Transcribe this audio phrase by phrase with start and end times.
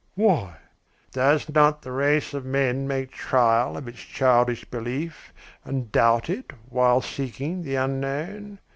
[0.15, 0.55] "Why?"
[1.11, 5.31] "Does not the race of man make trial of its childish belief
[5.63, 8.57] and doubt it while seeking the unknown?